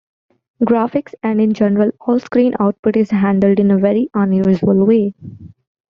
[0.63, 5.13] Graphics and in general all screen output is handled in a very unusual way.